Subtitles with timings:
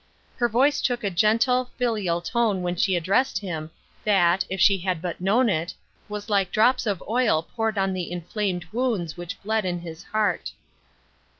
[0.37, 3.69] Her voice took a gentle, filial tone when she addressed him,
[4.03, 5.75] that, if she had but known it,
[6.09, 10.53] was like drops of oil poured on the inflamed wounds which bled in his heart.